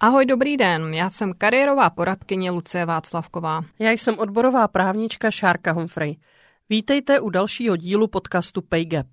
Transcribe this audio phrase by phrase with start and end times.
[0.00, 3.62] Ahoj, dobrý den, já jsem kariérová poradkyně Lucie Václavková.
[3.78, 6.16] Já jsem odborová právnička Šárka Humphrey.
[6.70, 9.06] Vítejte u dalšího dílu podcastu PayGap.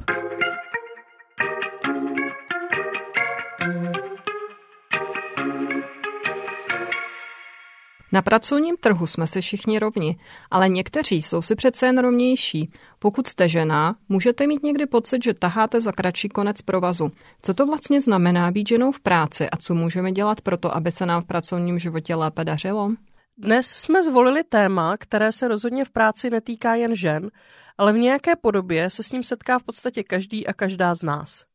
[8.11, 10.17] Na pracovním trhu jsme si všichni rovni,
[10.51, 12.71] ale někteří jsou si přece jen rovnější.
[12.99, 17.11] Pokud jste žena, můžete mít někdy pocit, že taháte za kratší konec provazu.
[17.41, 20.91] Co to vlastně znamená být ženou v práci a co můžeme dělat pro to, aby
[20.91, 22.91] se nám v pracovním životě lépe dařilo?
[23.37, 27.31] Dnes jsme zvolili téma, které se rozhodně v práci netýká jen žen,
[27.77, 31.45] ale v nějaké podobě se s ním setká v podstatě každý a každá z nás.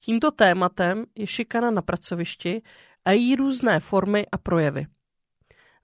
[0.00, 2.62] Tímto tématem je šikana na pracovišti
[3.04, 4.86] a její různé formy a projevy.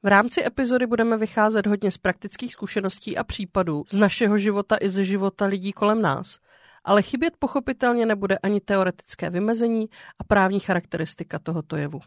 [0.02, 4.88] V rámci epizody budeme vycházet hodně z praktických zkušeností a případů z našeho života i
[4.88, 6.38] ze života lidí kolem nás.
[6.84, 9.86] Ale chybět pochopitelně nebude ani teoretické vymezení
[10.18, 12.00] a právní charakteristika tohoto jevu.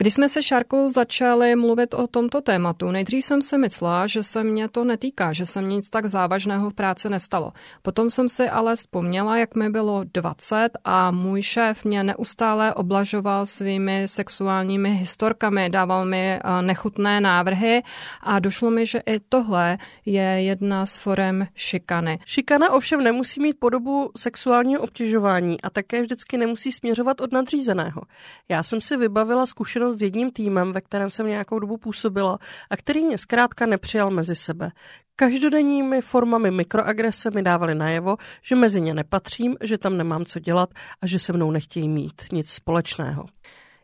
[0.00, 4.44] Když jsme se Šárkou začali mluvit o tomto tématu, nejdřív jsem si myslela, že se
[4.44, 7.52] mě to netýká, že se mě nic tak závažného v práci nestalo.
[7.82, 13.46] Potom jsem si ale vzpomněla, jak mi bylo 20 a můj šéf mě neustále oblažoval
[13.46, 17.82] svými sexuálními historkami, dával mi eh, nechutné návrhy
[18.22, 22.18] a došlo mi, že i tohle je jedna z forem šikany.
[22.26, 28.02] Šikana ovšem nemusí mít podobu sexuálního obtěžování a také vždycky nemusí směřovat od nadřízeného.
[28.48, 32.38] Já jsem si vybavila zkušenost zkušenost s jedním týmem, ve kterém jsem nějakou dobu působila
[32.70, 34.70] a který mě zkrátka nepřijal mezi sebe.
[35.16, 40.70] Každodenními formami mikroagrese mi dávali najevo, že mezi ně nepatřím, že tam nemám co dělat
[41.02, 43.24] a že se mnou nechtějí mít nic společného.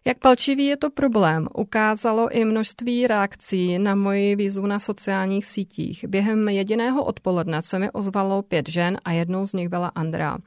[0.06, 6.04] Jak palčivý je to problém, ukázalo i množství reakcí na moji výzvu na sociálních sítích.
[6.08, 10.38] Během jediného odpoledne se mi ozvalo pět žen a jednou z nich byla Andrea.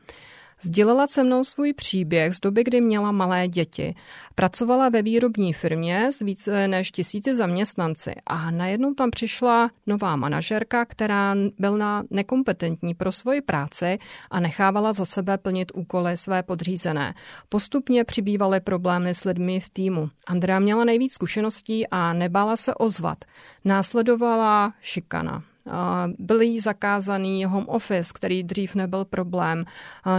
[0.62, 3.96] Sdílela se mnou svůj příběh z doby, kdy měla malé děti.
[4.36, 10.86] Pracovala ve výrobní firmě s více než tisíci zaměstnanci a najednou tam přišla nová manažerka,
[10.86, 14.00] která byla nekompetentní pro svoji práci
[14.32, 17.14] a nechávala za sebe plnit úkoly své podřízené.
[17.50, 20.10] Postupně přibývaly problémy s lidmi v týmu.
[20.28, 23.18] Andrea měla nejvíc zkušeností a nebála se ozvat.
[23.66, 25.44] Následovala šikana.
[26.20, 29.66] Byl jí zakázaný home office, který dřív nebyl problém.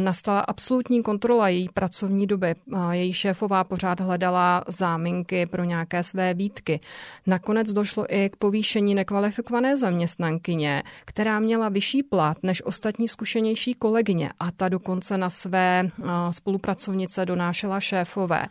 [0.00, 2.54] Nastala absolutní kontrola její pracovní doby.
[2.91, 6.81] Její šéfová pořád hledala záminky pro nějaké své výtky.
[7.26, 14.31] Nakonec došlo i k povýšení nekvalifikované zaměstnankyně, která měla vyšší plat než ostatní zkušenější kolegyně
[14.41, 15.91] a ta dokonce na své
[16.31, 18.47] spolupracovnice donášela šéfové.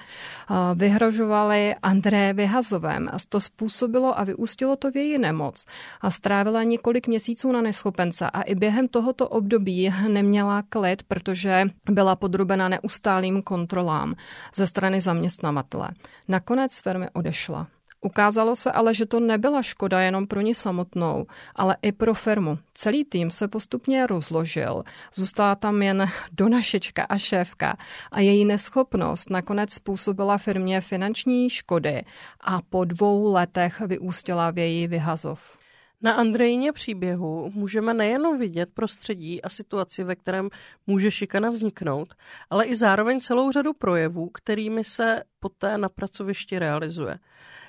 [0.75, 3.09] Vyhrožovali André vyhazovém.
[3.29, 5.65] To způsobilo a vyústilo to v její nemoc.
[6.01, 11.65] A strávila několik několik měsíců na neschopence a i během tohoto období neměla klid, protože
[11.89, 14.15] byla podrobena neustálým kontrolám
[14.55, 15.89] ze strany zaměstnavatele.
[16.27, 17.67] Nakonec firmy odešla.
[18.01, 21.25] Ukázalo se ale, že to nebyla škoda jenom pro ní samotnou,
[21.55, 22.57] ale i pro firmu.
[22.73, 24.83] Celý tým se postupně rozložil.
[25.13, 27.77] Zůstala tam jen donašečka a šéfka
[28.11, 32.03] a její neschopnost nakonec způsobila firmě finanční škody
[32.41, 35.56] a po dvou letech vyústila v její vyhazov.
[36.01, 40.49] Na Andrejně příběhu můžeme nejenom vidět prostředí a situaci, ve kterém
[40.87, 42.13] může šikana vzniknout,
[42.49, 47.19] ale i zároveň celou řadu projevů, kterými se poté na pracovišti realizuje.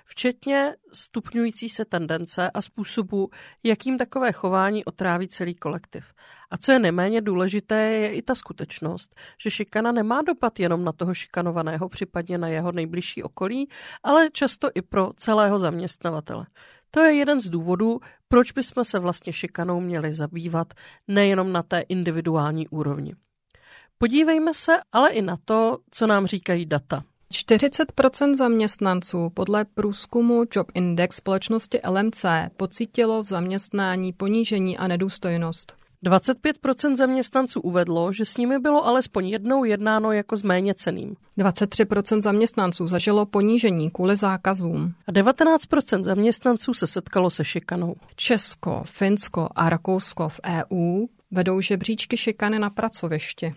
[0.05, 3.31] Včetně stupňující se tendence a způsobu,
[3.63, 6.05] jakým takové chování otráví celý kolektiv.
[6.51, 10.93] A co je neméně důležité, je i ta skutečnost, že šikana nemá dopad jenom na
[10.93, 13.69] toho šikanovaného, případně na jeho nejbližší okolí,
[14.03, 16.47] ale často i pro celého zaměstnavatele.
[16.91, 20.75] To je jeden z důvodů, proč bychom se vlastně šikanou měli zabývat
[21.09, 23.15] nejenom na té individuální úrovni.
[23.99, 27.05] Podívejme se ale i na to, co nám říkají data.
[27.33, 32.25] 40% zaměstnanců podle průzkumu Job Index společnosti LMC
[32.57, 35.77] pocítilo v zaměstnání ponížení a nedůstojnost.
[36.05, 41.17] 25% zaměstnanců uvedlo, že s nimi bylo alespoň jednou jednáno jako s méně ceným.
[41.39, 44.95] 23% zaměstnanců zažilo ponížení kvůli zákazům.
[45.07, 47.97] A 19% zaměstnanců se setkalo se šikanou.
[48.17, 53.55] Česko, Finsko a Rakousko v EU vedou žebříčky šikany na pracovišti.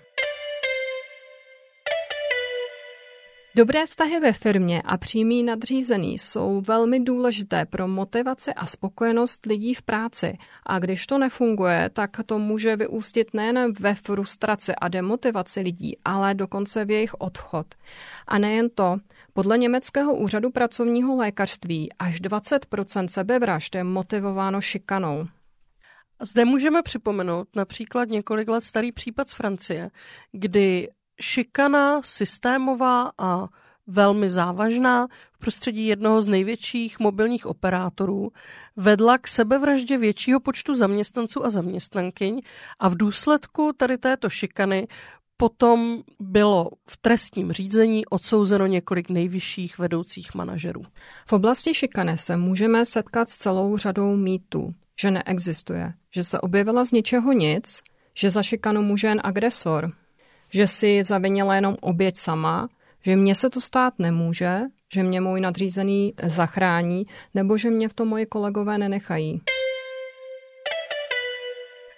[3.55, 9.73] Dobré vztahy ve firmě a přímý nadřízený jsou velmi důležité pro motivaci a spokojenost lidí
[9.73, 10.37] v práci.
[10.65, 16.33] A když to nefunguje, tak to může vyústit nejen ve frustraci a demotivaci lidí, ale
[16.33, 17.67] dokonce v jejich odchod.
[18.27, 18.97] A nejen to,
[19.33, 22.65] podle Německého úřadu pracovního lékařství až 20
[23.05, 25.27] sebevražd je motivováno šikanou.
[26.21, 29.91] Zde můžeme připomenout například několik let starý případ z Francie,
[30.31, 30.89] kdy
[31.21, 33.47] šikana systémová a
[33.87, 38.31] velmi závažná v prostředí jednoho z největších mobilních operátorů
[38.75, 42.41] vedla k sebevraždě většího počtu zaměstnanců a zaměstnankyň
[42.79, 44.87] a v důsledku tady této šikany
[45.37, 50.81] potom bylo v trestním řízení odsouzeno několik nejvyšších vedoucích manažerů.
[51.27, 56.83] V oblasti šikany se můžeme setkat s celou řadou mýtů, že neexistuje, že se objevila
[56.83, 57.81] z ničeho nic,
[58.13, 59.91] že za šikanu může jen agresor,
[60.53, 62.69] že si zavinila jenom oběť sama,
[63.01, 64.61] že mně se to stát nemůže,
[64.93, 69.41] že mě můj nadřízený zachrání, nebo že mě v tom moji kolegové nenechají.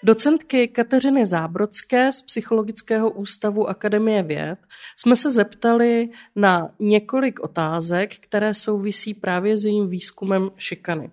[0.06, 4.60] Docentky Kateřiny Zábrodské z Psychologického ústavu Akademie věd
[4.98, 11.12] jsme se zeptali na několik otázek, které souvisí právě s jejím výzkumem šikany.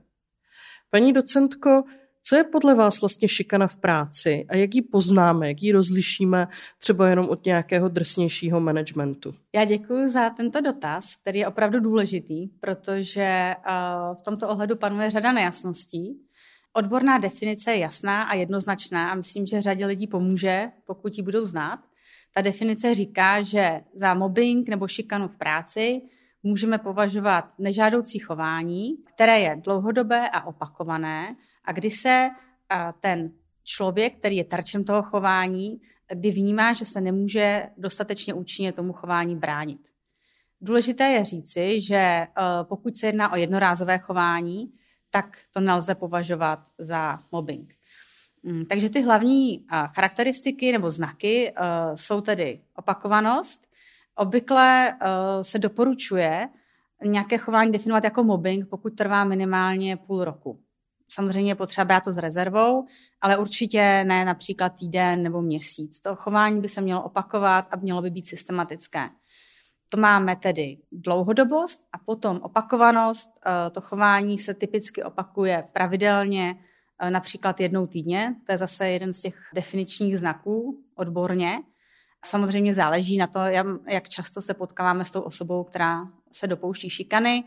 [0.90, 1.82] Paní docentko,
[2.22, 6.48] co je podle vás vlastně šikana v práci a jak ji poznáme, jak ji rozlišíme
[6.78, 9.34] třeba jenom od nějakého drsnějšího managementu?
[9.54, 13.54] Já děkuji za tento dotaz, který je opravdu důležitý, protože eh,
[14.14, 16.20] v tomto ohledu panuje řada nejasností.
[16.72, 21.44] Odborná definice je jasná a jednoznačná a myslím, že řadě lidí pomůže, pokud ji budou
[21.44, 21.80] znát.
[22.34, 26.02] Ta definice říká, že za mobbing nebo šikanu v práci
[26.42, 32.30] můžeme považovat nežádoucí chování, které je dlouhodobé a opakované a kdy se
[33.00, 33.32] ten
[33.64, 35.80] člověk, který je terčem toho chování,
[36.14, 39.80] kdy vnímá, že se nemůže dostatečně účinně tomu chování bránit.
[40.60, 42.28] Důležité je říci, že e,
[42.62, 44.72] pokud se jedná o jednorázové chování,
[45.10, 47.74] tak to nelze považovat za mobbing.
[48.42, 51.52] Mm, takže ty hlavní charakteristiky nebo znaky e,
[51.94, 53.66] jsou tedy opakovanost.
[54.14, 54.94] Obvykle e,
[55.44, 56.48] se doporučuje
[57.04, 60.60] nějaké chování definovat jako mobbing, pokud trvá minimálně půl roku.
[61.12, 62.86] Samozřejmě potřeba brát to s rezervou,
[63.20, 66.00] ale určitě ne například týden nebo měsíc.
[66.00, 69.10] To chování by se mělo opakovat a mělo by být systematické.
[69.88, 73.30] To máme tedy dlouhodobost a potom opakovanost.
[73.46, 76.56] Eh, to chování se typicky opakuje pravidelně,
[77.00, 78.34] eh, například jednou týdně.
[78.46, 81.58] To je zase jeden z těch definičních znaků odborně.
[82.24, 83.38] Samozřejmě záleží na to,
[83.88, 87.44] jak často se potkáváme s tou osobou, která se dopouští šikany.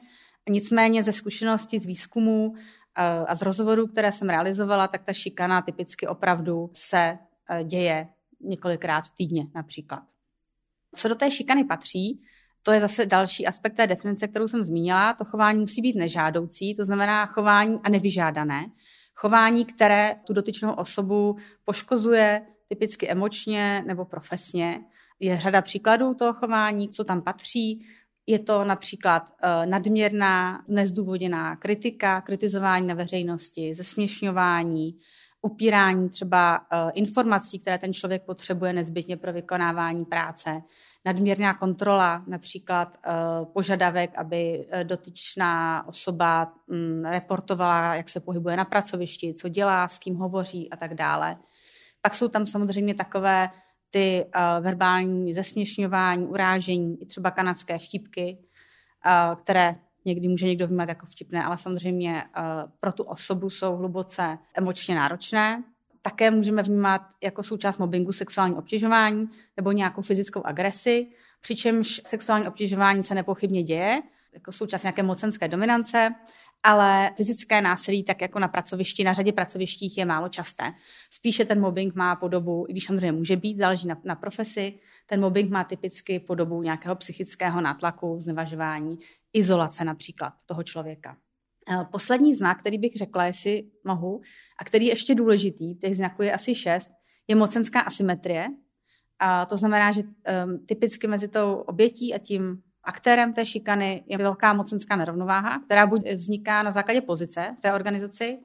[0.50, 2.56] Nicméně ze zkušenosti z výzkumu
[2.96, 7.18] a z rozhovorů, které jsem realizovala, tak ta šikana typicky opravdu se
[7.50, 8.08] eh, děje
[8.42, 10.04] několikrát týdně například.
[10.96, 12.22] Co do té šikany patří,
[12.64, 15.14] to je zase další aspekt té definice, kterou jsem zmínila.
[15.14, 18.66] To chování musí být nežádoucí, to znamená chování a nevyžádané.
[19.16, 24.84] Chování, které tu dotyčnou osobu poškozuje typicky emočně nebo profesně.
[25.20, 27.86] Je řada příkladů toho chování, co tam patří.
[28.28, 35.00] Je to například uh, nadměrná, nezdůvodněná kritika, kritizování na veřejnosti, zesměšňování,
[35.42, 40.62] upírání třeba uh, informací, které ten člověk potřebuje nezbytně pro vykonávání práce,
[41.06, 49.34] nadměrná kontrola, například uh, požadavek, aby dotyčná osoba um, reportovala, jak se pohybuje na pracovišti,
[49.34, 51.38] co dělá, s kým hovoří a tak dále.
[52.02, 53.50] Pak jsou tam samozřejmě takové
[53.94, 58.38] ty uh, verbální zesměšňování, urážení, i třeba kanadské vtipky,
[59.06, 59.74] uh, které
[60.06, 64.96] někdy může někdo vnímat jako vtipné, ale samozřejmě uh, pro tu osobu jsou hluboce emočně
[64.96, 65.64] náročné.
[66.02, 71.08] Také můžeme vnímat jako součást mobbingu sexuální obtěžování nebo nějakou fyzickou agresi,
[71.42, 74.02] přičemž sexuální obtěžování se nepochybně děje,
[74.34, 76.16] jako součást nějaké mocenské dominance,
[76.64, 80.74] ale fyzické násilí, tak jako na pracovišti, na řadě pracovištích je málo časté.
[81.12, 85.22] Spíše ten mobbing má podobu, i když samozřejmě může být, záleží na, na profesi, ten
[85.22, 89.00] mobbing má typicky podobu nějakého psychického nátlaku, znevažování,
[89.34, 91.18] izolace například toho člověka.
[91.70, 94.22] Eh, poslední znak, který bych řekla, jestli mohu,
[94.60, 96.92] a který je ještě důležitý, těch znaků je asi šest,
[97.28, 98.48] je mocenská asymetrie.
[99.20, 104.18] A to znamená, že um, typicky mezi tou obětí a tím aktérem té šikany je
[104.18, 108.40] velká mocenská nerovnováha, která buď vzniká na základě pozice v té organizaci,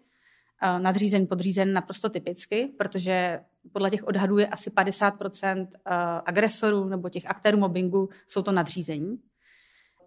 [0.63, 3.41] eh, nadřízen, podřízen naprosto typicky, protože
[3.73, 5.95] podle těch odhadů je asi 50% eh,
[6.27, 9.19] agresorů nebo těch aktérů mobbingu jsou to nadřízení.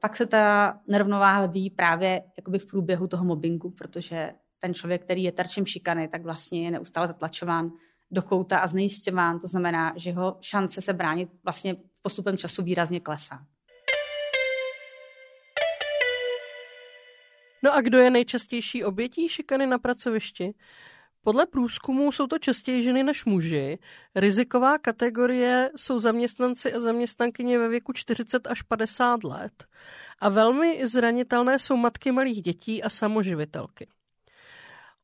[0.02, 5.24] Pak se ta nerovnováha ví právě jakoby v průběhu toho mobbingu, protože ten člověk, který
[5.24, 7.72] je terčem šikany, tak vlastně je neustále zatlačován
[8.12, 9.40] do kouta a znejistěván.
[9.40, 13.46] To znamená, že jeho šance se bránit vlastně postupem času výrazně klesá.
[17.64, 20.54] No a kdo je nejčastější obětí šikany na pracovišti?
[21.24, 23.80] Podle průzkumu jsou to častěji ženy než muži.
[24.16, 29.66] Riziková kategorie jsou zaměstnanci a zaměstnankyně ve věku 40 až 50 let.
[30.20, 33.88] A velmi zranitelné jsou matky malých dětí a samoživitelky.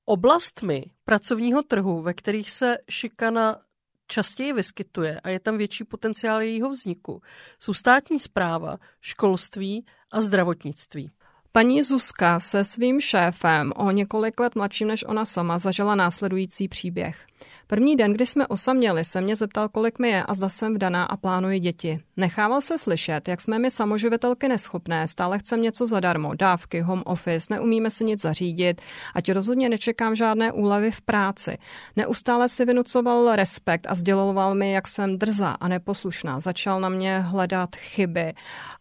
[0.05, 3.61] Oblastmi pracovního trhu, ve kterých se šikana
[4.07, 7.21] častěji vyskytuje a je tam větší potenciál jejího vzniku,
[7.59, 11.11] jsou státní zpráva, školství a zdravotnictví.
[11.51, 17.27] Paní Zuzka se svým šéfem o několik let mladším než ona sama zažila následující příběh.
[17.67, 21.05] První den, kdy jsme osaměli, se mě zeptal, kolik mi je a zda jsem vdaná
[21.05, 21.99] a plánuji děti.
[22.17, 27.53] Nechával se slyšet, jak jsme my samoživitelky neschopné, stále chcem něco zadarmo, dávky, home office,
[27.53, 28.81] neumíme si nic zařídit,
[29.13, 31.57] ať rozhodně nečekám žádné úlevy v práci.
[31.95, 36.39] Neustále si vynucoval respekt a sděloval mi, jak jsem drzá a neposlušná.
[36.39, 38.33] Začal na mě hledat chyby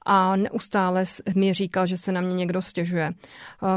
[0.06, 3.12] a neustále mi říkal, že se na mě někdo stěžuje.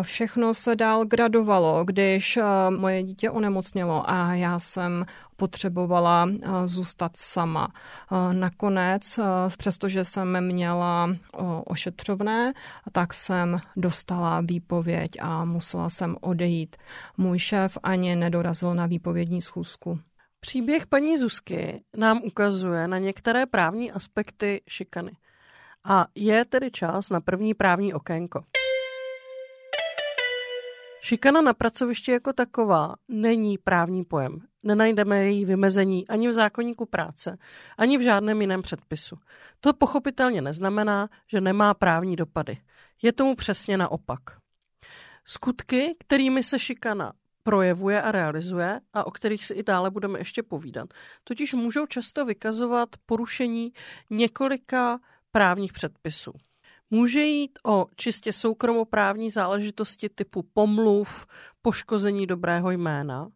[0.02, 2.40] Všechno se dál gradovalo, když
[2.78, 7.68] moje dítě onemocnělo a já jsem potřebovala eh, zůstat sama.
[7.72, 9.24] Eh, nakonec, eh,
[9.58, 11.16] přestože jsem měla
[11.66, 12.54] ošetřovné,
[12.92, 16.76] tak jsem dostala výpověď a musela jsem odejít.
[17.18, 20.00] Můj šéf ani nedorazil na výpovědní schůzku.
[20.40, 25.12] Příběh paní Zuzky nám ukazuje na některé právní aspekty šikany.
[25.84, 28.44] A je tedy čas na první právní okénko.
[31.02, 34.49] Šikana na pracovišti jako taková není právní pojem.
[34.63, 37.38] Nenajdeme její vymezení ani v zákonníku práce,
[37.78, 39.18] ani v žádném jiném předpisu.
[39.60, 42.58] To pochopitelně neznamená, že nemá právní dopady.
[43.01, 44.20] Je tomu přesně naopak.
[45.25, 47.13] Skutky, kterými se šikana
[47.44, 52.25] projevuje a realizuje a o kterých si i dále budeme ještě povídat, totiž můžou často
[52.25, 53.74] vykazovat porušení
[54.10, 55.00] několika
[55.32, 56.32] právních předpisů.
[56.89, 61.25] Může jít o čistě soukromoprávní záležitosti typu pomluv,
[61.62, 63.28] poškození dobrého jména.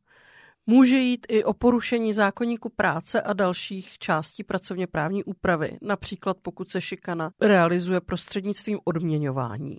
[0.66, 6.70] Může jít i o porušení zákonníku práce a dalších částí pracovně právní úpravy, například pokud
[6.70, 9.78] se šikana realizuje prostřednictvím odměňování.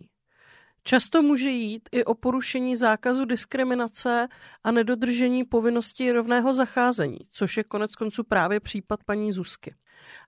[0.82, 4.28] Často může jít i o porušení zákazu diskriminace
[4.64, 9.74] a nedodržení povinnosti rovného zacházení, což je konec konců právě případ paní Zuzky.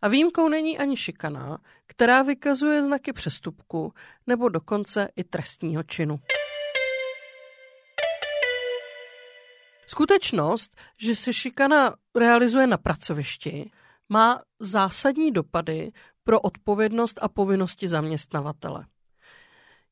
[0.02, 3.92] A výjimkou není ani šikana, která vykazuje znaky přestupku
[4.26, 6.20] nebo dokonce i trestního činu.
[9.86, 13.70] Skutečnost, že se šikana realizuje na pracovišti,
[14.08, 15.92] má zásadní dopady
[16.24, 18.86] pro odpovědnost a povinnosti zaměstnavatele.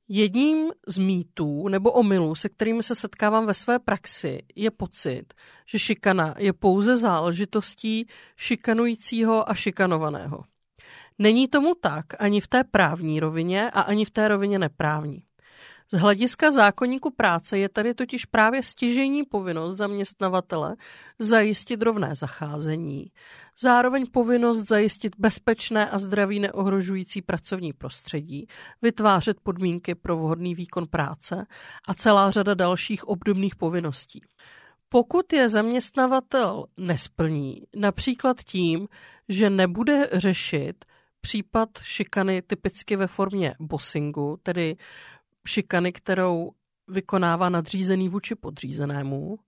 [0.08, 5.34] Jedním z mýtů nebo omylů, se kterými se setkávám ve své praxi, je pocit,
[5.66, 10.44] že šikana je pouze záležitostí šikanujícího a šikanovaného.
[11.18, 15.22] Není tomu tak ani v té právní rovině a ani v té rovině neprávní.
[15.92, 20.76] Z hlediska zákonníku práce je tady totiž právě stěžení povinnost zaměstnavatele
[21.18, 23.06] zajistit rovné zacházení,
[23.58, 28.46] zároveň povinnost zajistit bezpečné a zdraví neohrožující pracovní prostředí,
[28.82, 31.46] vytvářet podmínky pro vhodný výkon práce
[31.88, 34.20] a celá řada dalších obdobných povinností.
[34.88, 38.88] Pokud je zaměstnavatel nesplní, například tím,
[39.28, 40.84] že nebude řešit
[41.20, 44.76] případ šikany typicky ve formě bossingu, tedy
[45.48, 46.50] šikany, kterou
[46.88, 49.38] vykonává nadřízený vůči podřízenému,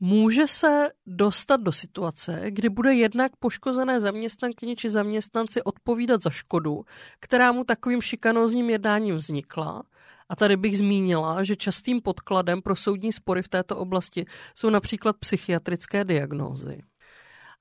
[0.00, 6.84] může se dostat do situace, kdy bude jednak poškozené zaměstnankyni či zaměstnanci odpovídat za škodu,
[7.20, 9.82] která mu takovým šikanózním jednáním vznikla.
[10.28, 15.16] A tady bych zmínila, že častým podkladem pro soudní spory v této oblasti jsou například
[15.16, 16.82] psychiatrické diagnózy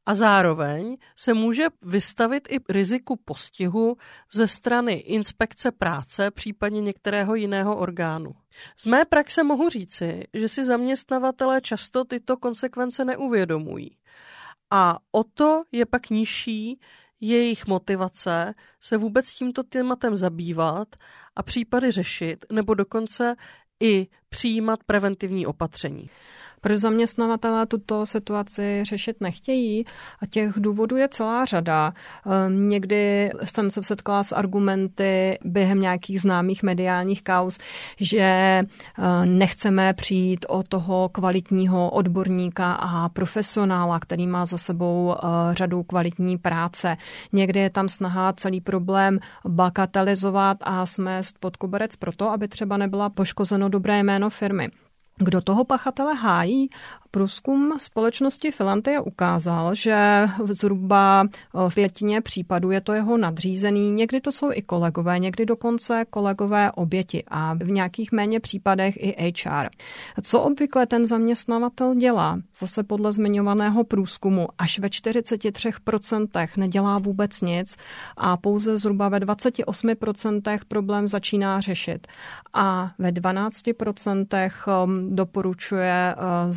[0.06, 3.98] a zároveň se může vystavit i riziku postihu
[4.34, 8.36] ze strany inspekce práce, případně některého jiného orgánu.
[8.78, 13.98] Z mé praxe mohu říci, že si zaměstnavatelé často tyto konsekvence neuvědomují.
[14.72, 16.80] A o to je pak nižší
[17.20, 20.96] jejich motivace se vůbec tímto tématem zabývat
[21.36, 23.36] a případy řešit, nebo dokonce
[23.80, 26.10] i přijímat preventivní opatření.
[26.66, 29.86] Proč zaměstnavatele tuto situaci řešit nechtějí?
[30.22, 31.94] A těch důvodů je celá řada.
[32.26, 37.58] Ehm, někdy jsem se setkala s argumenty během nějakých známých mediálních kauz,
[38.00, 38.66] že eh,
[39.26, 46.38] nechceme přijít o toho kvalitního odborníka a profesionála, který má za sebou eh, řadu kvalitní
[46.38, 46.98] práce.
[47.34, 53.10] Někdy je tam snaha celý problém bagatelizovat a smést pod koberec proto, aby třeba nebyla
[53.10, 54.70] poškozeno dobré jméno firmy.
[55.18, 56.70] Kdo toho pachatele hájí?
[57.16, 61.26] Průzkum společnosti Filantia ukázal, že zhruba
[61.70, 66.72] v pětině případů je to jeho nadřízený, někdy to jsou i kolegové, někdy dokonce kolegové
[66.72, 69.70] oběti a v nějakých méně případech i HR.
[70.22, 72.40] Co obvykle ten zaměstnavatel dělá?
[72.58, 77.76] Zase podle zmiňovaného průzkumu až ve 43% nedělá vůbec nic
[78.18, 82.08] a pouze zhruba ve 28% problém začíná řešit.
[82.54, 84.50] A ve 12%
[84.84, 86.52] um, doporučuje uh,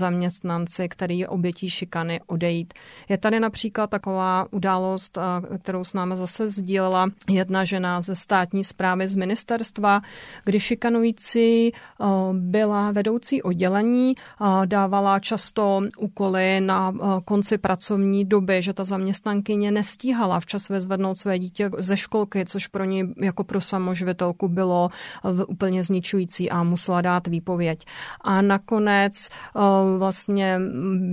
[0.48, 2.74] zaměstnanci, který je obětí šikany, odejít.
[3.08, 8.64] Je tady například taková událost, uh, kterou s námi zase sdílela jedna žena ze státní
[8.64, 10.00] zprávy z ministerstva,
[10.44, 14.14] kdy šikanující uh, byla vedoucí oddělení,
[14.64, 16.92] dávala často úkoly na
[17.24, 22.84] konci pracovní doby, že ta zaměstnankyně nestíhala včas vezvednout své dítě ze školky, což pro
[22.84, 24.90] ní jako pro samoživitelku bylo
[25.48, 27.84] úplně zničující a musela dát výpověď.
[28.20, 29.28] A nakonec
[29.98, 30.38] vlastně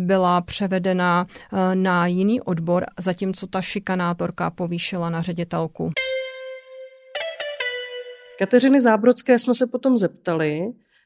[0.06, 1.28] byla převedena
[1.74, 5.92] na jiný odbor, zatímco ta šikanátorka povýšila na ředitelku.
[8.40, 10.62] Kateřiny Zábrodské jsme se potom zeptali,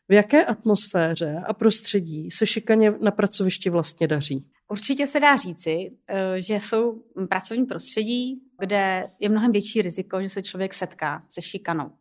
[0.10, 4.46] v jaké atmosféře a prostředí se šikaně na pracovišti vlastně daří?
[4.68, 10.30] Určitě se dá říci, eh, že jsou pracovní prostředí, kde je mnohem větší riziko, že
[10.30, 11.92] se člověk setká se šikanou.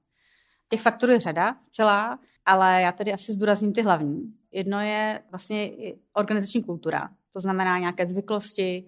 [0.69, 4.35] Těch faktorů je řada celá, ale já tady asi zdůrazním ty hlavní.
[4.53, 5.71] Jedno je vlastně
[6.15, 8.85] organizační kultura, to znamená nějaké zvyklosti,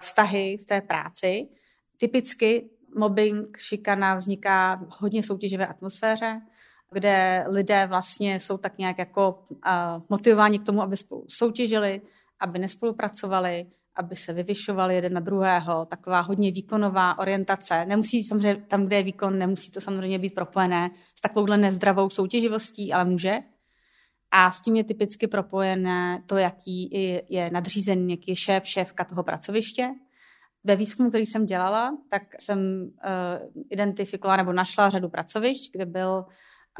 [0.00, 1.48] vztahy v té práci.
[1.96, 6.40] Typicky mobbing, šikana vzniká v hodně soutěživé atmosféře,
[6.92, 9.58] kde lidé vlastně jsou tak nějak jako uh,
[10.08, 12.02] motivováni k tomu, aby spolu soutěžili,
[12.40, 17.84] aby nespolupracovali, aby se vyvyšovali jeden na druhého, taková hodně výkonová orientace.
[17.84, 22.92] Nemusí samozřejmě tam, kde je výkon, nemusí to samozřejmě být propojené s takovouhle nezdravou soutěživostí,
[22.92, 23.38] ale může.
[24.30, 26.90] A s tím je typicky propojené to, jaký
[27.28, 29.88] je nadřízený, jaký je šéf, šéfka toho pracoviště.
[30.64, 36.24] Ve výzkumu, který jsem dělala, tak jsem uh, identifikovala nebo našla řadu pracovišť, kde byl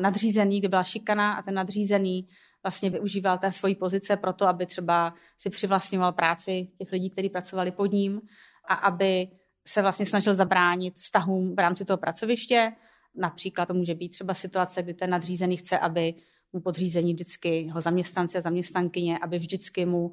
[0.00, 2.28] nadřízený, kde byla šikana a ten nadřízený
[2.64, 7.28] vlastně využíval té svojí pozice pro to, aby třeba si přivlastňoval práci těch lidí, kteří
[7.28, 8.20] pracovali pod ním
[8.68, 9.28] a aby
[9.66, 12.72] se vlastně snažil zabránit vztahům v rámci toho pracoviště.
[13.14, 16.14] Například to může být třeba situace, kdy ten nadřízený chce, aby
[16.52, 20.12] mu podřízení vždycky jeho zaměstnanci a zaměstnankyně, aby vždycky mu uh,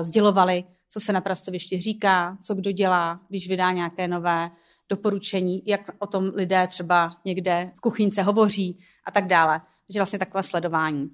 [0.00, 4.50] sdělovali, co se na pracovišti říká, co kdo dělá, když vydá nějaké nové
[4.88, 9.60] doporučení, jak o tom lidé třeba někde v kuchyňce hovoří a tak dále.
[9.86, 11.10] Takže vlastně takové sledování.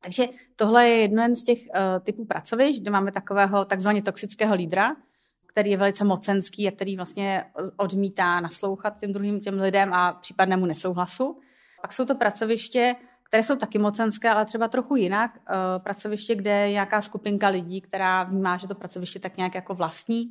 [0.00, 4.96] Takže tohle je jeden z těch uh, typů pracovišť, kde máme takového takzvaně toxického lídra,
[5.46, 7.44] který je velice mocenský a který vlastně
[7.76, 11.40] odmítá naslouchat těm druhým těm lidem a případnému nesouhlasu.
[11.82, 15.30] Pak jsou to pracoviště, které jsou taky mocenské, ale třeba trochu jinak.
[15.36, 19.74] Uh, pracoviště, kde je nějaká skupinka lidí, která vnímá, že to pracoviště tak nějak jako
[19.74, 20.30] vlastní.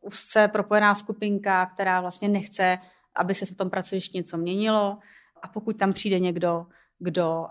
[0.00, 2.78] Úzce propojená skupinka, která vlastně nechce,
[3.14, 4.98] aby se v tom pracovišti něco měnilo.
[5.42, 6.66] A pokud tam přijde někdo,
[7.00, 7.46] kdo uh,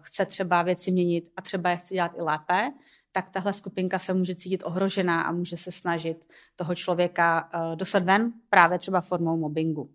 [0.00, 2.72] chce třeba věci měnit a třeba je chce dělat i lépe,
[3.12, 8.02] tak tahle skupinka se může cítit ohrožená a může se snažit toho člověka uh, dostat
[8.02, 9.90] ven právě třeba formou mobbingu.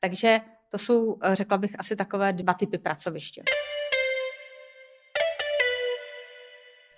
[0.00, 3.42] Takže to jsou, řekla bych, asi takové dva typy pracoviště.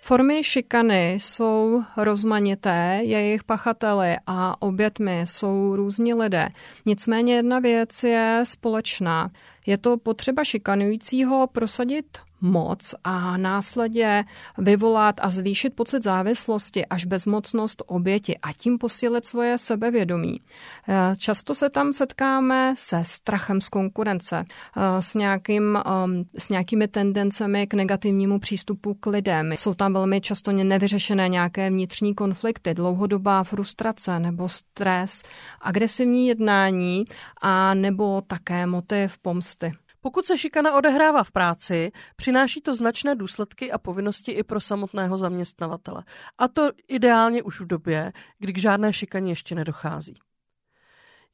[0.01, 6.49] Formy šikany jsou rozmanité, jejich pachateli a obětmi jsou různí lidé.
[6.85, 9.31] Nicméně jedna věc je společná.
[9.67, 14.25] Je to potřeba šikanujícího prosadit moc a následně
[14.57, 20.41] vyvolat a zvýšit pocit závislosti až bezmocnost oběti a tím posílit svoje sebevědomí.
[20.87, 24.45] Eh, často se tam setkáme se strachem z konkurence,
[24.77, 29.53] eh, s, nějakým, ehm, s nějakými tendencemi k negativnímu přístupu k lidem.
[29.53, 35.23] Jsou tam velmi často nevyřešené nějaké vnitřní konflikty, dlouhodobá frustrace nebo stres,
[35.61, 37.05] agresivní jednání
[37.41, 39.56] a nebo také motiv pomsty.
[40.01, 45.17] Pokud se šikana odehrává v práci, přináší to značné důsledky a povinnosti i pro samotného
[45.17, 46.03] zaměstnavatele.
[46.37, 50.17] A to ideálně už v době, kdy k žádné šikaně ještě nedochází.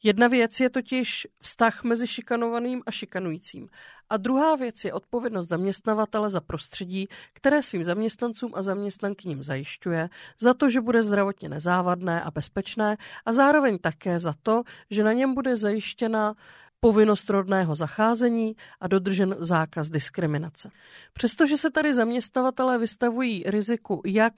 [0.04, 3.70] Jedna věc je totiž vztah mezi šikanovaným a šikanujícím.
[4.10, 10.10] A druhá věc je odpovědnost zaměstnavatele za prostředí, které svým zaměstnancům a zaměstnankyním zajišťuje,
[10.40, 15.14] za to, že bude zdravotně nezávadné a bezpečné a zároveň také za to, že na
[15.14, 16.36] něm bude zajištěna
[16.84, 20.70] povinnost rodného zacházení a dodržen zákaz diskriminace.
[21.14, 24.34] Přestože se tady zaměstnavatelé vystavují riziku jak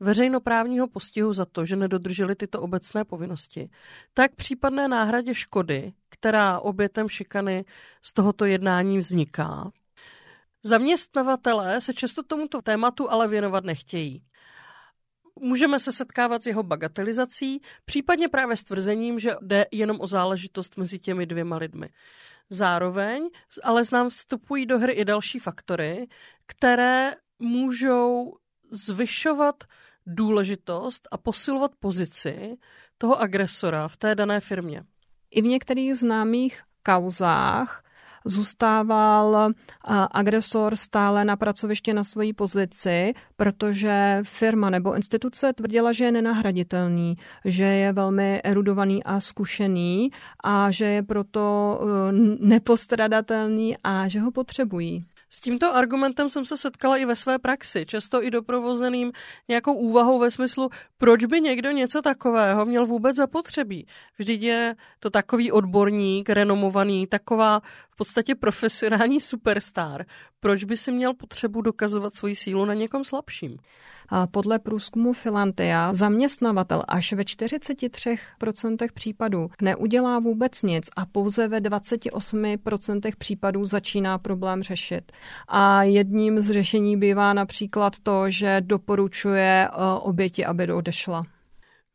[0.00, 3.70] veřejnoprávního postihu za to, že nedodrželi tyto obecné povinnosti,
[4.14, 7.64] tak případné náhradě škody, která obětem šikany
[8.02, 9.70] z tohoto jednání vzniká.
[10.62, 14.22] Zaměstnavatelé se často tomuto tématu ale věnovat nechtějí.
[15.40, 20.76] Můžeme se setkávat s jeho bagatelizací, případně právě s tvrzením, že jde jenom o záležitost
[20.76, 21.88] mezi těmi dvěma lidmi.
[22.50, 23.28] Zároveň
[23.62, 26.06] ale znám vstupují do hry i další faktory,
[26.46, 28.36] které můžou
[28.70, 29.64] zvyšovat
[30.06, 32.56] důležitost a posilovat pozici
[32.98, 34.82] toho agresora v té dané firmě.
[35.30, 37.84] I v některých známých kauzách
[38.24, 39.50] zůstával
[40.10, 47.16] agresor stále na pracovišti na svojí pozici, protože firma nebo instituce tvrdila, že je nenahraditelný,
[47.44, 50.10] že je velmi erudovaný a zkušený
[50.44, 52.12] a že je proto e,
[52.46, 55.04] nepostradatelný a že ho potřebují.
[55.32, 59.12] S tímto argumentem jsem se setkala i ve své praxi, často i doprovozeným
[59.48, 63.86] nějakou úvahou ve smyslu, proč by někdo něco takového měl vůbec zapotřebí.
[64.18, 67.60] Vždyť je to takový odborník, renomovaný, taková
[68.00, 70.04] podstatě profesionální superstar.
[70.40, 73.56] Proč by si měl potřebu dokazovat svoji sílu na někom slabším?
[74.30, 83.12] Podle průzkumu Filantia zaměstnavatel až ve 43% případů neudělá vůbec nic a pouze ve 28%
[83.18, 85.12] případů začíná problém řešit.
[85.48, 91.22] A jedním z řešení bývá například to, že doporučuje e, oběti, aby odešla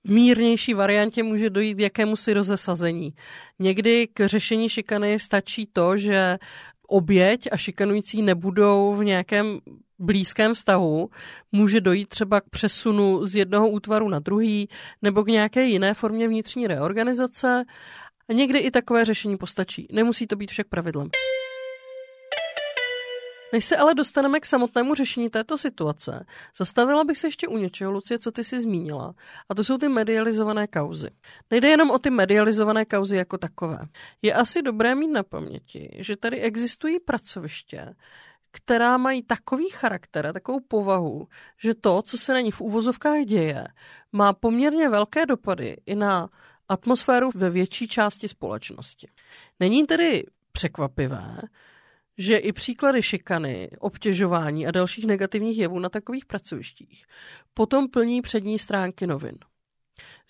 [0.08, 3.14] mírnější variantě může dojít k jakému si rozesazení.
[3.60, 6.38] Někdy k řešení šikany stačí to, že
[6.88, 9.60] oběť a šikanující nebudou v nějakém
[10.00, 11.10] blízkém vztahu,
[11.52, 14.70] může dojít třeba k přesunu z jednoho útvaru na druhý
[15.02, 17.64] nebo k nějaké jiné formě vnitřní reorganizace
[18.30, 19.88] a někdy i takové řešení postačí.
[19.92, 21.10] Nemusí to být však pravidlem.
[23.56, 26.26] Než se ale dostaneme k samotnému řešení této situace,
[26.58, 29.14] zastavila bych se ještě u něčeho, Lucie, co ty si zmínila,
[29.50, 31.10] a to jsou ty medializované kauzy.
[31.52, 33.80] Nejde jenom o ty medializované kauzy jako takové.
[34.22, 37.96] Je asi dobré mít na paměti, že tady existují pracoviště,
[38.52, 43.26] která mají takový charakter a takovou povahu, že to, co se na ní v úvozovkách
[43.26, 43.68] děje,
[44.12, 46.30] má poměrně velké dopady i na
[46.70, 49.08] atmosféru ve větší části společnosti.
[49.60, 51.42] Není tedy překvapivé,
[52.18, 57.06] že i příklady šikany, obtěžování a dalších negativních jevů na takových pracovištích
[57.54, 59.38] potom plní přední stránky novin.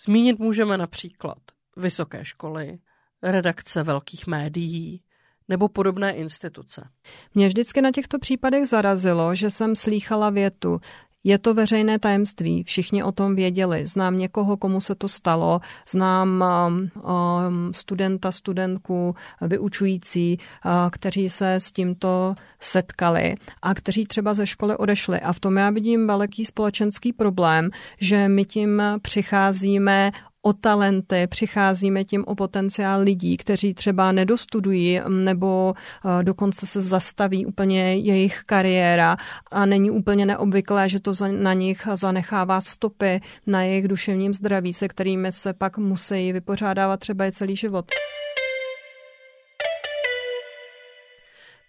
[0.06, 1.38] Zmínit můžeme například
[1.78, 2.80] vysoké školy,
[3.22, 5.02] redakce velkých médií,
[5.48, 6.90] nebo podobné instituce.
[7.34, 10.80] Mě vždycky na těchto případech zarazilo, že jsem slýchala větu,
[11.26, 13.88] je to veřejné tajemství, všichni o tom věděli.
[13.88, 21.54] Znám někoho, komu se to stalo, znám um, um, studenta, studentku, vyučující, uh, kteří se
[21.54, 25.20] s tímto setkali a kteří třeba ze školy odešli.
[25.20, 30.12] A v tom já vidím velký společenský problém, že my tím přicházíme
[30.46, 37.46] o talenty, přicházíme tím o potenciál lidí, kteří třeba nedostudují nebo eh, dokonce se zastaví
[37.46, 39.18] úplně jejich kariéra
[39.52, 44.88] a není úplně neobvyklé, že to na nich zanechává stopy na jejich duševním zdraví, se
[44.88, 47.86] kterými se pak musí vypořádávat třeba i celý život.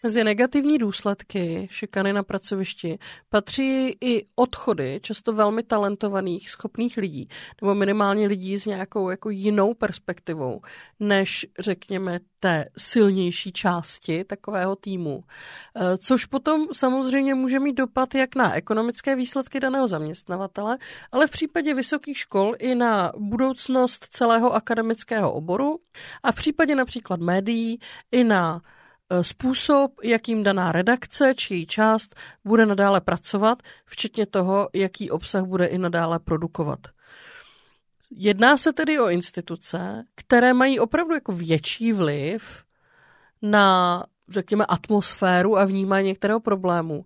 [0.06, 7.28] Mezi negativní důsledky šikany na pracovišti patří i odchody často velmi talentovaných, schopných lidí,
[7.62, 10.60] nebo minimálně lidí s nějakou jako jinou perspektivou,
[11.00, 15.24] než řekněme té silnější části takového týmu.
[15.76, 20.78] Eh, což potom samozřejmě může mít dopad jak na ekonomické výsledky daného zaměstnavatele,
[21.12, 25.78] ale v případě vysokých škol i na budoucnost celého akademického oboru
[26.22, 27.78] a v případě například médií
[28.12, 28.62] i na
[29.22, 32.14] způsob, jakým daná redakce či její část
[32.44, 36.80] bude nadále pracovat, včetně toho, jaký obsah bude i nadále produkovat.
[38.10, 42.64] Jedná se tedy o instituce, které mají opravdu jako větší vliv
[43.42, 47.04] na, řekněme, atmosféru a vnímání některého problému,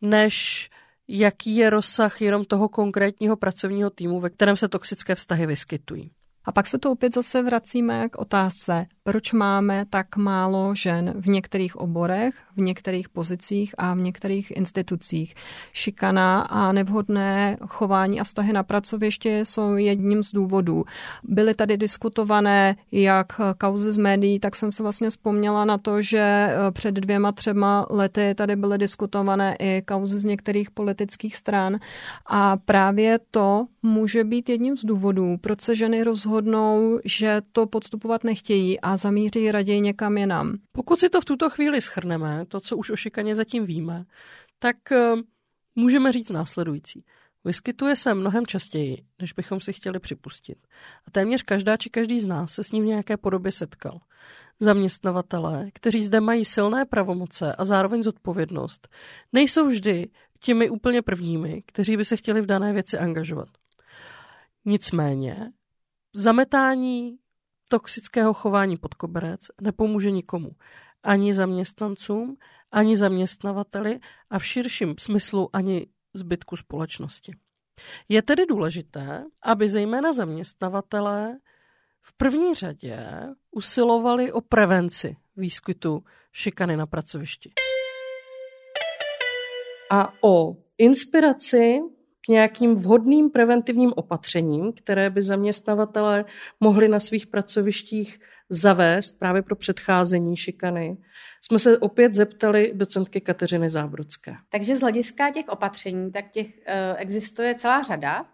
[0.00, 0.70] než
[1.08, 6.10] jaký je rozsah jenom toho konkrétního pracovního týmu, ve kterém se toxické vztahy vyskytují.
[6.44, 11.28] A pak se to opět zase vracíme k otázce, proč máme tak málo žen v
[11.28, 15.34] některých oborech, v některých pozicích a v některých institucích.
[15.72, 20.84] Šikana a nevhodné chování a vztahy na pracoviště jsou jedním z důvodů.
[21.24, 26.18] Byly tady diskutované jak kauzy z médií, tak jsem se vlastně vzpomněla na to, že
[26.20, 31.78] eh, před dvěma, třema lety tady byly diskutované i kauzy z některých politických stran
[32.26, 38.24] a právě to může být jedním z důvodů, proč se ženy rozhodnou, že to podstupovat
[38.24, 40.58] nechtějí a zamíří raději někam jinam.
[40.72, 44.04] Pokud si to v tuto chvíli schrneme, to, co už o šikaně zatím víme,
[44.58, 45.14] tak eh,
[45.74, 47.04] můžeme říct následující.
[47.44, 50.58] Vyskytuje se mnohem častěji, než bychom si chtěli připustit.
[51.06, 54.00] A téměř každá či každý z nás se s ním v nějaké podobě setkal.
[54.60, 58.88] Zaměstnavatelé, kteří zde mají silné pravomoce a zároveň zodpovědnost,
[59.32, 60.08] nejsou vždy
[60.40, 63.48] těmi úplně prvními, kteří by se chtěli v dané věci angažovat.
[64.64, 65.52] Nicméně
[66.14, 67.18] zametání
[67.68, 70.50] toxického chování pod koberec nepomůže nikomu.
[71.02, 72.36] Ani zaměstnancům,
[72.72, 74.00] ani zaměstnavateli
[74.30, 77.32] a v širším smyslu ani zbytku společnosti.
[78.08, 81.38] Je tedy důležité, aby zejména zaměstnavatelé
[82.02, 83.06] v první řadě
[83.50, 87.52] usilovali o prevenci výskytu šikany na pracovišti.
[89.90, 91.78] A o inspiraci
[92.28, 96.24] nějakým vhodným preventivním opatřením, které by zaměstnavatelé
[96.60, 100.96] mohli na svých pracovištích zavést právě pro předcházení šikany,
[101.40, 104.34] jsme se opět zeptali docentky Kateřiny Zábrodské.
[104.48, 106.52] Takže z hlediska těch opatření, tak těch uh,
[106.96, 108.26] existuje celá řada.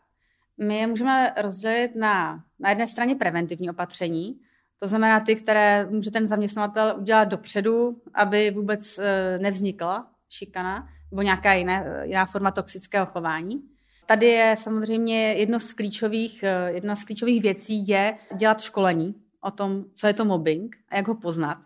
[0.58, 4.40] My je můžeme rozdělit na, na jedné straně preventivní opatření,
[4.78, 9.04] to znamená ty, které může ten zaměstnavatel udělat dopředu, aby vůbec uh,
[9.42, 13.73] nevznikla šikana nebo nějaká jiná, jiná forma toxického chování.
[14.06, 19.50] Tady je samozřejmě jedno z klíčových, eh, jedna z klíčových věcí je dělat školení o
[19.50, 21.58] tom, co je to mobbing a jak ho poznat.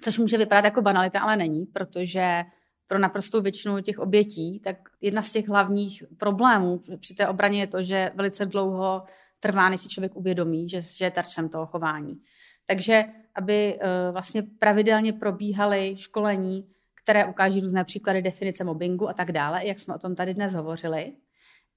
[0.00, 2.44] Což může vypadat jako banalita, ale není, protože
[2.86, 7.66] pro naprostou většinu těch obětí, tak jedna z těch hlavních problémů při té obraně je
[7.66, 9.02] to, že velice dlouho
[9.40, 12.20] trvá, než si člověk uvědomí, že, že je terčem toho chování.
[12.66, 16.68] Takže aby uh, vlastně pravidelně probíhaly školení,
[17.04, 20.52] které ukáží různé příklady definice mobbingu a tak dále, jak jsme o tom tady dnes
[20.52, 21.12] hovořili.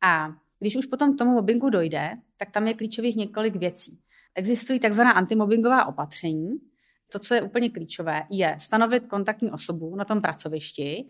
[0.03, 3.99] A když už potom k tomu mobbingu dojde, tak tam je klíčových několik věcí.
[4.35, 6.49] Existují takzvaná antimobbingová opatření.
[7.11, 11.07] To, co je úplně klíčové, je stanovit kontaktní osobu na tom pracovišti,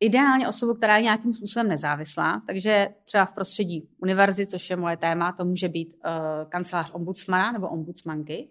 [0.00, 4.96] ideálně osobu, která je nějakým způsobem nezávislá, takže třeba v prostředí univerzity, což je moje
[4.96, 6.10] téma, to může být uh,
[6.48, 8.48] kancelář ombudsmana nebo ombudsmanky,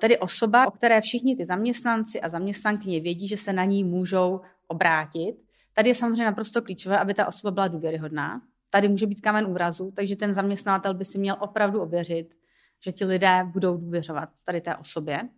[0.00, 4.40] tedy osoba, o které všichni ty zaměstnanci a zaměstnankyně vědí, že se na ní můžou
[4.66, 5.34] obrátit.
[5.72, 8.40] Tady je samozřejmě naprosto klíčové, aby ta osoba byla důvěryhodná.
[8.70, 12.34] Tady může být kamen úrazu, takže ten zaměstnatel by si měl opravdu ověřit,
[12.80, 15.28] že ti lidé budou důvěřovat tady té osobě.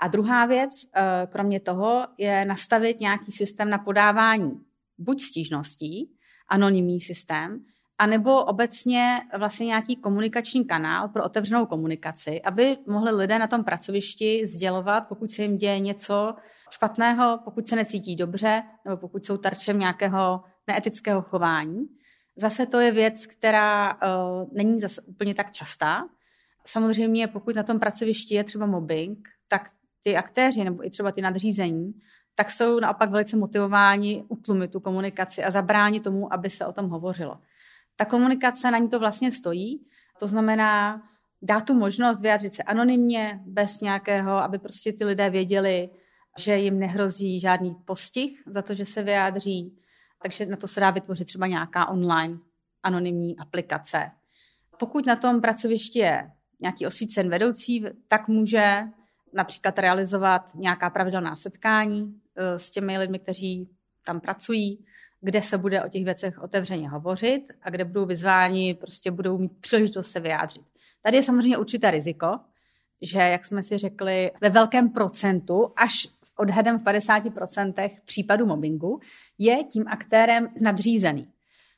[0.00, 4.60] A druhá věc, eh, kromě toho, je nastavit nějaký systém na podávání
[4.98, 6.10] buď stížností,
[6.48, 7.64] anonymní systém,
[7.98, 14.46] anebo obecně vlastně nějaký komunikační kanál pro otevřenou komunikaci, aby mohli lidé na tom pracovišti
[14.46, 16.34] sdělovat, pokud se jim děje něco
[16.70, 21.86] špatného, pokud se necítí dobře, nebo pokud jsou tarčem nějakého neetického chování.
[22.36, 26.02] Zase to je věc, která uh, není zase úplně tak častá.
[26.66, 29.70] Samozřejmě, pokud na tom pracovišti je třeba mobbing, tak
[30.04, 31.92] ty aktéři nebo i třeba ty nadřízení,
[32.34, 36.88] tak jsou naopak velice motivováni utlumit tu komunikaci a zabránit tomu, aby se o tom
[36.88, 37.38] hovořilo.
[37.96, 39.86] Ta komunikace na ní to vlastně stojí,
[40.18, 41.02] to znamená
[41.42, 45.90] dá tu možnost vyjádřit se anonymně, bez nějakého, aby prostě ty lidé věděli,
[46.38, 49.78] že jim nehrozí žádný postih za to, že se vyjádří.
[50.22, 52.38] Takže na to se dá vytvořit třeba nějaká online
[52.82, 54.10] anonymní aplikace.
[54.78, 56.30] Pokud na tom pracovišti je
[56.60, 58.82] nějaký osvícen vedoucí, tak může
[59.32, 63.68] například realizovat nějaká pravidelná setkání eh, s těmi lidmi, kteří
[64.06, 64.84] tam pracují,
[65.20, 69.52] kde se bude o těch věcech otevřeně hovořit a kde budou vyzváni, prostě budou mít
[69.60, 70.62] příležitost se vyjádřit.
[71.02, 72.40] Tady je samozřejmě určité riziko,
[73.02, 76.08] že, jak jsme si řekli, ve velkém procentu, až
[76.40, 79.00] odhadem v 50% případů mobbingu,
[79.38, 81.28] je tím aktérem nadřízený.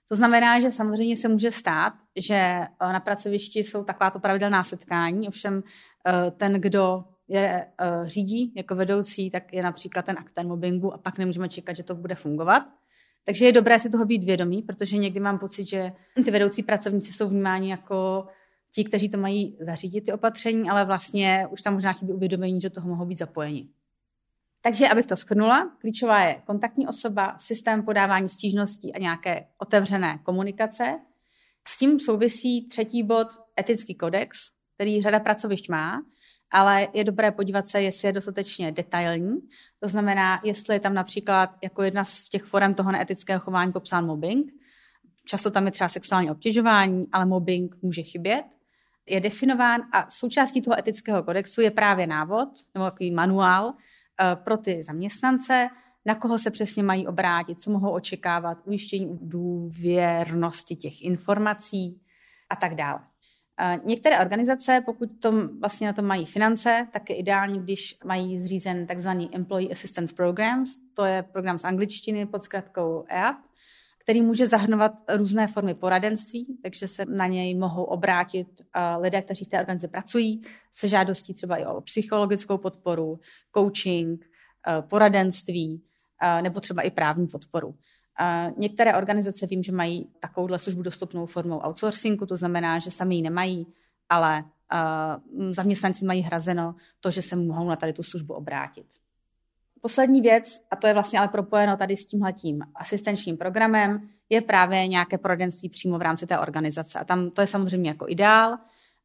[0.08, 5.28] To znamená, že samozřejmě se může stát, že eh, na pracovišti jsou takováto pravidelná setkání,
[5.28, 5.62] ovšem
[6.06, 10.98] eh, ten, kdo je eh, řídí jako vedoucí, tak je například ten aktér mobbingu a
[10.98, 12.62] pak nemůžeme čekat, že to bude fungovat.
[13.24, 15.92] Takže je dobré si toho být vědomí, protože někdy mám pocit, že
[16.24, 18.26] ty vedoucí pracovníci jsou vnímáni jako
[18.74, 22.70] ti, kteří to mají zařídit, ty opatření, ale vlastně už tam možná chybí uvědomění, že
[22.70, 23.68] toho mohou být zapojeni.
[24.64, 31.00] Takže, abych to schrnula, klíčová je kontaktní osoba, systém podávání stížností a nějaké otevřené komunikace.
[31.68, 33.28] S tím souvisí třetí bod,
[33.60, 34.38] etický kodex,
[34.74, 36.02] který řada pracovišť má,
[36.50, 39.36] ale je dobré podívat se, jestli je dostatečně detailní.
[39.80, 44.06] To znamená, jestli je tam například jako jedna z těch forem toho neetického chování popsán
[44.06, 44.52] mobbing.
[45.24, 48.44] Často tam je třeba sexuální obtěžování, ale mobbing může chybět.
[49.06, 53.74] Je definován a součástí toho etického kodexu je právě návod nebo takový manuál,
[54.34, 55.68] pro ty zaměstnance,
[56.06, 62.00] na koho se přesně mají obrátit, co mohou očekávat, ujištění důvěrnosti těch informací
[62.50, 63.00] a tak dále.
[63.60, 68.38] Eh, některé organizace, pokud tom, vlastně na to mají finance, tak je ideální, když mají
[68.38, 73.36] zřízen takzvaný Employee Assistance Programs, to je program z angličtiny pod zkratkou EAP,
[74.02, 79.44] který může zahrnovat různé formy poradenství, takže se na něj mohou obrátit eh, lidé, kteří
[79.44, 83.20] v té organizaci pracují, se žádostí třeba i o psychologickou podporu,
[83.54, 84.26] coaching,
[84.68, 85.82] eh, poradenství
[86.22, 87.74] eh, nebo třeba i právní podporu.
[88.56, 93.22] Některé organizace vím, že mají takovouhle službu dostupnou formou outsourcingu, to znamená, že sami ji
[93.22, 93.66] nemají,
[94.08, 94.44] ale
[95.50, 98.86] zaměstnanci mají hrazeno to, že se mohou na tady tu službu obrátit.
[99.84, 104.88] Poslední věc, a to je vlastně ale propojeno tady s tímhletím asistenčním programem, je právě
[104.88, 106.98] nějaké poradenství přímo v rámci té organizace.
[106.98, 108.56] A tam to je samozřejmě jako ideál.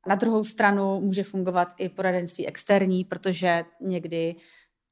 [0.08, 4.36] Na druhou stranu může fungovat i poradenství externí, protože někdy,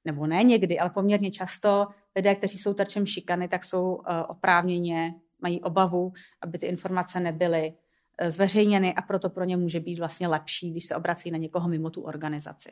[0.06, 5.14] nebo ne někdy, ale poměrně často lidé, kteří jsou terčem šikany, tak jsou eh, oprávněně,
[5.42, 7.74] mají obavu, aby ty informace nebyly
[8.18, 11.70] eh, zveřejněny a proto pro ně může být vlastně lepší, když se obrací na někoho
[11.70, 12.70] mimo tu organizaci.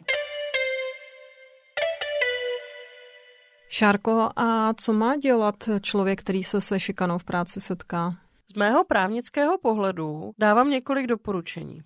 [3.73, 8.15] Šárko, a co má dělat člověk, který se se šikanou v práci setká?
[8.51, 11.81] Z mého právnického pohledu dávám několik doporučení.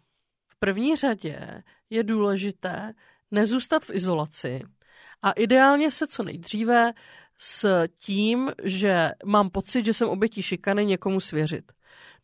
[0.47, 2.93] V první řadě je důležité
[3.31, 4.61] nezůstat v izolaci
[5.21, 6.93] a ideálně se co nejdříve
[7.37, 11.71] s tím, že mám pocit, že jsem obětí šikany, někomu svěřit.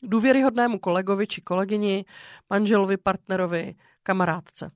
[0.01, 2.05] Důvěryhodnému kolegovi či kolegyni,
[2.49, 4.71] manželovi, partnerovi, kamarádce.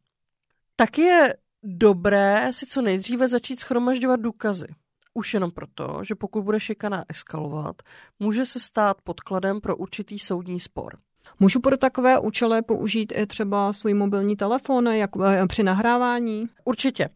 [0.76, 4.68] Tak je dobré si co nejdříve začít schromažďovat důkazy.
[5.14, 7.76] Už jenom proto, že pokud bude šikana eskalovat,
[8.20, 10.98] může se stát podkladem pro určitý soudní spor.
[11.40, 16.46] Můžu pro takové účely použít i třeba svůj mobilní telefon jak eh, při nahrávání?
[16.66, 17.10] Určitě.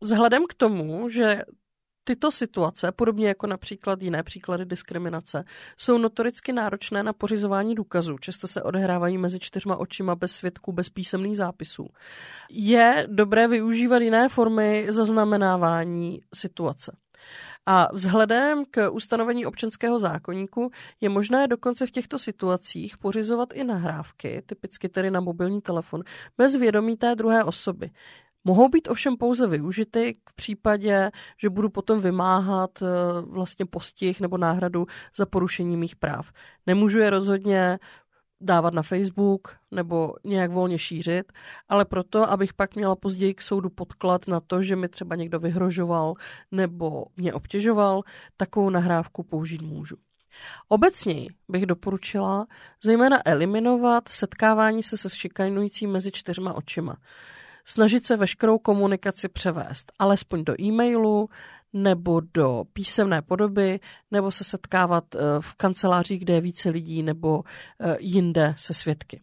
[0.00, 1.42] Vzhledem k tomu, že
[2.04, 5.44] Tyto situace, podobně jako například jiné příklady diskriminace,
[5.76, 8.18] jsou notoricky náročné na pořizování důkazů.
[8.18, 11.88] Často se odehrávají mezi čtyřma očima bez svědků, bez písemných zápisů.
[12.50, 16.96] Je dobré využívat jiné formy zaznamenávání situace.
[17.66, 24.42] A vzhledem k ustanovení občanského zákonníku je možné dokonce v těchto situacích pořizovat i nahrávky,
[24.46, 26.02] typicky tedy na mobilní telefon,
[26.38, 27.90] bez vědomí té druhé osoby.
[28.44, 32.86] Mohou být ovšem pouze využity v případě, že budu potom vymáhat eh,
[33.20, 36.32] vlastně postih nebo náhradu za porušení mých práv.
[36.66, 37.78] Nemůžu je rozhodně
[38.40, 41.32] dávat na Facebook nebo nějak volně šířit,
[41.68, 45.38] ale proto, abych pak měla později k soudu podklad na to, že mi třeba někdo
[45.38, 46.14] vyhrožoval
[46.50, 48.02] nebo mě obtěžoval,
[48.36, 49.96] takovou nahrávku použít můžu.
[50.68, 52.46] Obecněji bych doporučila
[52.84, 56.96] zejména eliminovat setkávání se se šikanujícím mezi čtyřma očima
[57.64, 61.28] snažit se veškerou komunikaci převést alespoň do e-mailu
[61.72, 67.42] nebo do písemné podoby, nebo se setkávat eh, v kancelářích, kde je více lidí, nebo
[67.80, 69.22] eh, jinde se svědky.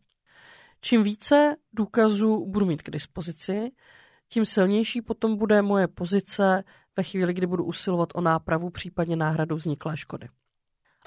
[0.82, 3.72] Čím více důkazů budu mít k dispozici,
[4.30, 6.64] tím silnější potom bude moje pozice
[6.98, 10.28] ve chvíli, kdy budu usilovat o nápravu, případně náhradu vzniklé škody.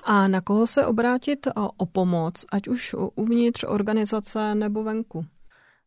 [0.02, 5.26] A na koho se obrátit o pomoc, ať už uvnitř organizace nebo venku?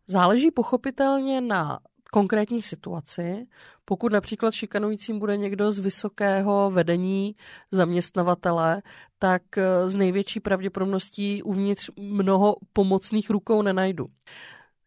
[0.08, 1.80] Záleží pochopitelně na
[2.12, 3.48] konkrétní situaci.
[3.86, 7.36] Pokud například šikanujícím bude někdo z vysokého vedení
[7.72, 8.82] zaměstnavatele,
[9.20, 9.42] tak
[9.86, 14.08] z největší pravděpodobností uvnitř mnoho pomocných rukou nenajdu.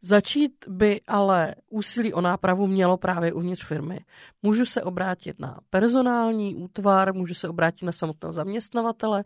[0.02, 4.00] Začít by ale úsilí o nápravu mělo právě uvnitř firmy.
[4.42, 9.24] Můžu se obrátit na personální útvar, můžu se obrátit na samotného zaměstnavatele.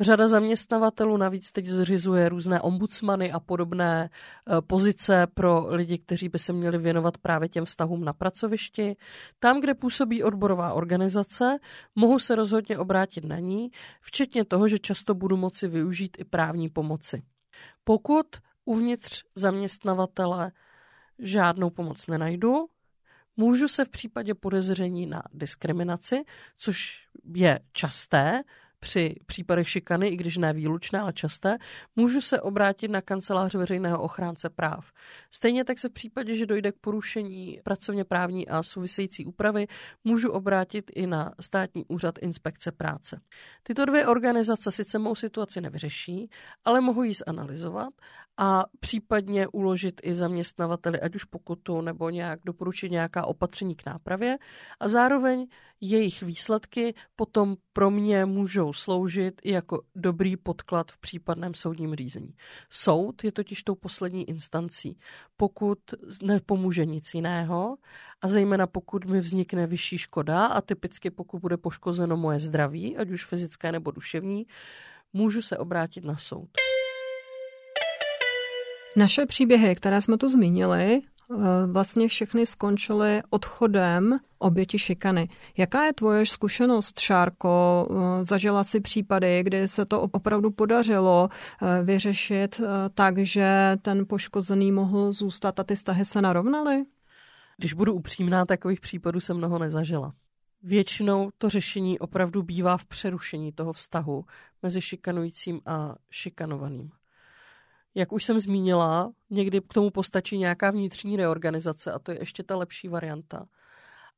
[0.00, 6.38] Řada zaměstnavatelů navíc teď zřizuje různé ombudsmany a podobné e, pozice pro lidi, kteří by
[6.38, 8.96] se měli věnovat právě těm vztahům na pracovišti.
[9.38, 11.58] Tam, kde působí odborová organizace,
[11.94, 16.68] mohu se rozhodně obrátit na ní, včetně toho, že často budu moci využít i právní
[16.68, 17.22] pomoci.
[17.84, 18.26] Pokud
[18.64, 20.52] uvnitř zaměstnavatele
[21.18, 22.66] žádnou pomoc nenajdu.
[23.36, 26.24] Můžu se v případě podezření na diskriminaci,
[26.56, 28.42] což je časté,
[28.84, 31.56] při případech šikany, i když ne výlučné, ale časté,
[31.96, 34.92] můžu se obrátit na kancelář veřejného ochránce práv.
[35.30, 39.66] Stejně tak se v případě, že dojde k porušení pracovně právní a související úpravy,
[40.04, 43.20] můžu obrátit i na státní úřad inspekce práce.
[43.62, 46.30] Tyto dvě organizace sice mou situaci nevyřeší,
[46.64, 47.94] ale mohu ji zanalizovat
[48.36, 54.38] a případně uložit i zaměstnavateli, ať už pokutu nebo nějak doporučit nějaká opatření k nápravě
[54.80, 55.46] a zároveň
[55.80, 62.34] jejich výsledky potom pro mě můžou sloužit i jako dobrý podklad v případném soudním řízení.
[62.70, 64.98] Soud je totiž tou poslední instancí.
[65.36, 65.78] Pokud
[66.22, 67.76] nepomůže nic jiného
[68.22, 73.10] a zejména pokud mi vznikne vyšší škoda a typicky pokud bude poškozeno moje zdraví, ať
[73.10, 74.46] už fyzické nebo duševní,
[75.12, 76.48] můžu se obrátit na soud.
[78.96, 81.00] Naše příběhy, které jsme tu zmínili,
[81.72, 85.28] vlastně všechny skončily odchodem oběti šikany.
[85.56, 87.86] Jaká je tvoje zkušenost, Šárko?
[87.90, 92.60] Eh, zažila si případy, kdy se to opravdu podařilo eh, vyřešit
[92.94, 96.84] tak, že ten poškozený mohl zůstat a ty vztahy se narovnaly?
[97.56, 100.12] Když budu upřímná, takových případů jsem mnoho nezažila.
[100.62, 104.24] většinou to řešení opravdu bývá v přerušení toho vztahu
[104.62, 106.90] mezi šikanujícím a šikanovaným.
[107.94, 112.42] Jak už jsem zmínila, někdy k tomu postačí nějaká vnitřní reorganizace a to je ještě
[112.42, 113.46] ta lepší varianta.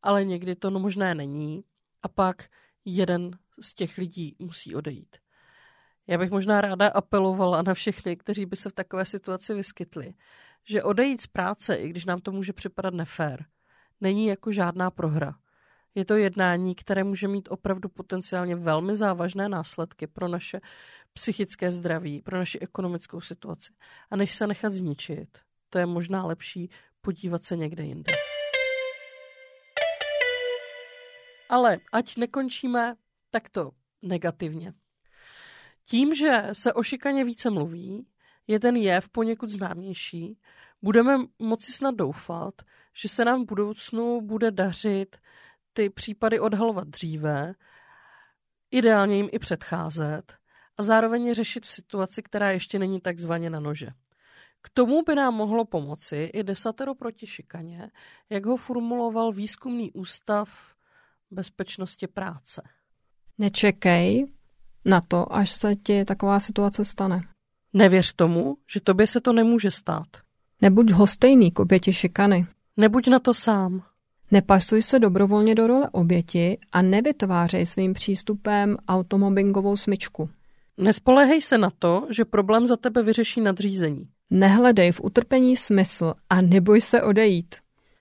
[0.03, 1.65] Ale někdy to no možné není
[2.03, 2.49] a pak
[2.85, 5.17] jeden z těch lidí musí odejít.
[6.07, 10.15] Já bych možná ráda apelovala na všechny, kteří by se v takové situaci vyskytli,
[10.65, 13.45] že odejít z práce, i když nám to může připadat nefér,
[14.01, 15.35] není jako žádná prohra.
[15.95, 20.61] Je to jednání, které může mít opravdu potenciálně velmi závažné následky pro naše
[21.17, 23.73] psychické zdraví, pro naši ekonomickou situaci.
[24.11, 25.39] A než se nechat zničit,
[25.71, 28.13] to je možná lepší podívat se někde jinde.
[31.49, 32.95] Ale ať nekončíme
[33.31, 33.71] takto
[34.03, 34.75] negativně.
[35.85, 38.07] Tím, že se o šikaně více mluví,
[38.47, 40.39] je ten jev poněkud známější,
[40.83, 42.55] budeme moci snad doufat,
[42.95, 45.17] že se nám v budoucnu bude dařit
[45.73, 47.55] ty případy odhalovat dříve,
[48.71, 50.46] ideálně jim i předcházet
[50.79, 53.89] a zároveň řešit v situaci, která ještě není takzvaně na nože.
[54.63, 57.91] K tomu by nám mohlo pomoci i desatero proti šikaně,
[58.31, 60.75] jak ho formuloval výzkumný ústav
[61.31, 62.63] bezpečnosti práce.
[63.39, 64.27] Nečekej
[64.85, 67.23] na to, až se ti taková situace stane.
[67.73, 70.07] Nevěř tomu, že tobě se to nemůže stát.
[70.63, 72.47] Nebuď hostejný k oběti šikany.
[72.77, 73.83] Nebuď na to sám.
[74.31, 80.31] Nepasuj se dobrovolně do role oběti a nevytvářej svým přístupem automobbingovou smyčku.
[80.79, 84.09] Nespolehej se na to, že problém za tebe vyřeší nadřízení.
[84.31, 87.55] Nehledej v utrpení smysl a neboj se odejít.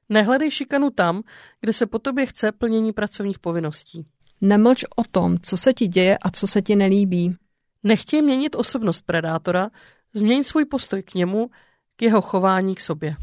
[0.10, 1.24] Nehledej šikanu tam,
[1.62, 4.06] kde se po tobě chce plnění pracovních povinností.
[4.42, 7.36] Nemlč o tom, co se ti děje a co se ti nelíbí.
[7.84, 9.70] Nechtěj měnit osobnost predátora,
[10.14, 11.50] změň svůj postoj k němu,
[11.96, 13.16] k jeho chování k sobě.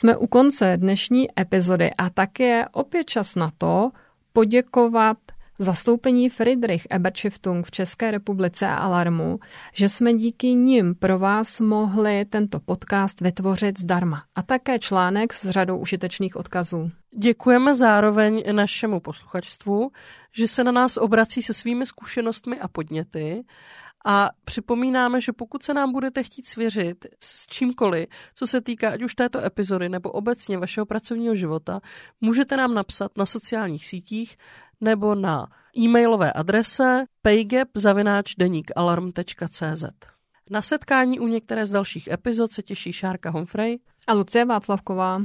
[0.00, 3.90] Jsme u konce dnešní epizody a tak je opět čas na to
[4.32, 5.16] poděkovat
[5.58, 9.38] zastoupení Friedrich Ebertstiftung v České republice a Alarmu,
[9.74, 15.50] že jsme díky nim pro vás mohli tento podcast vytvořit zdarma a také článek s
[15.50, 16.90] řadou užitečných odkazů.
[17.18, 19.90] Děkujeme zároveň našemu posluchačstvu,
[20.32, 23.42] že se na nás obrací se svými zkušenostmi a podněty
[24.06, 29.02] a připomínáme, že pokud se nám budete chtít svěřit s čímkoliv, co se týká ať
[29.02, 31.80] už této epizody nebo obecně vašeho pracovního života,
[32.20, 34.36] můžete nám napsat na sociálních sítích
[34.80, 35.46] nebo na
[35.78, 39.84] e-mailové adrese paygap.deníkalarm.cz
[40.50, 45.22] Na setkání u některé z dalších epizod se těší Šárka Humphrey a Lucie Václavková.